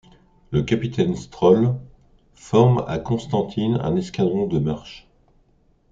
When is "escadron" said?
3.97-4.47